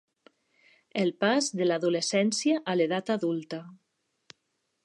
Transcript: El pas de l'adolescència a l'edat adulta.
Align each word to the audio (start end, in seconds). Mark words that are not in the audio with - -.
El 1.01 1.11
pas 1.25 1.51
de 1.59 1.69
l'adolescència 1.69 2.57
a 2.73 2.77
l'edat 2.81 3.15
adulta. 3.19 3.61